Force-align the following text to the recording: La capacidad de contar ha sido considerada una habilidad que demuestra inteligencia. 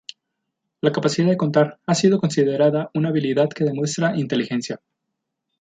La 0.81 0.91
capacidad 0.91 1.27
de 1.29 1.37
contar 1.37 1.79
ha 1.85 1.93
sido 1.93 2.17
considerada 2.19 2.89
una 2.95 3.09
habilidad 3.09 3.49
que 3.49 3.65
demuestra 3.65 4.17
inteligencia. 4.17 4.81